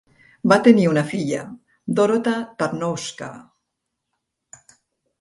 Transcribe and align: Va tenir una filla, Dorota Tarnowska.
Va 0.51 0.55
tenir 0.67 0.85
una 0.91 1.03
filla, 1.09 1.43
Dorota 2.01 2.35
Tarnowska. 2.65 3.31